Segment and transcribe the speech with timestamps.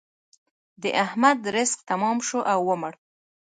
[0.81, 2.93] د احمد رزق تمام شو او ومړ.